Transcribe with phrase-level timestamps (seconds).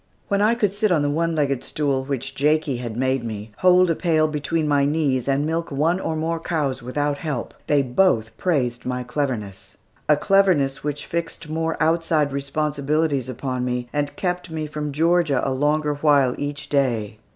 [0.29, 3.91] When I could sit on the one legged stool, which Jakie had made me, hold
[3.91, 8.35] a pail between my knees and milk one or more cows, without help, they both
[8.35, 9.77] praised my cleverness
[10.09, 15.53] a cleverness which fixed more outside responsibilities upon me, and kept me from Georgia a
[15.53, 17.19] longer while each day.